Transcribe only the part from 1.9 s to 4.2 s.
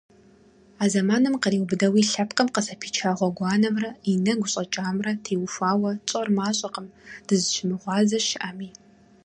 лъэпкъым къызэпича гъуэгуанэмрэ и